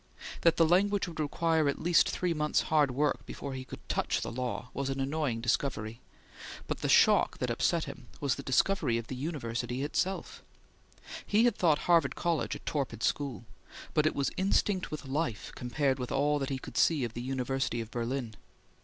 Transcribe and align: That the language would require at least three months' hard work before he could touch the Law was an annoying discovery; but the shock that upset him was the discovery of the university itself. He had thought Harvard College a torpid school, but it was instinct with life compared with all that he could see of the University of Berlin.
That 0.41 0.57
the 0.57 0.65
language 0.65 1.07
would 1.07 1.19
require 1.19 1.69
at 1.69 1.77
least 1.77 2.09
three 2.09 2.33
months' 2.33 2.61
hard 2.73 2.89
work 2.89 3.23
before 3.27 3.53
he 3.53 3.63
could 3.63 3.87
touch 3.87 4.21
the 4.21 4.31
Law 4.31 4.71
was 4.73 4.89
an 4.89 4.99
annoying 4.99 5.41
discovery; 5.41 6.01
but 6.65 6.79
the 6.79 6.89
shock 6.89 7.37
that 7.37 7.51
upset 7.51 7.83
him 7.83 8.07
was 8.19 8.33
the 8.33 8.41
discovery 8.41 8.97
of 8.97 9.05
the 9.05 9.15
university 9.15 9.83
itself. 9.83 10.41
He 11.23 11.43
had 11.45 11.55
thought 11.55 11.77
Harvard 11.85 12.15
College 12.15 12.55
a 12.55 12.59
torpid 12.65 13.03
school, 13.03 13.45
but 13.93 14.07
it 14.07 14.15
was 14.15 14.31
instinct 14.37 14.89
with 14.89 15.05
life 15.05 15.51
compared 15.53 15.99
with 15.99 16.11
all 16.11 16.39
that 16.39 16.49
he 16.49 16.57
could 16.57 16.77
see 16.77 17.03
of 17.03 17.13
the 17.13 17.21
University 17.21 17.79
of 17.79 17.91
Berlin. 17.91 18.33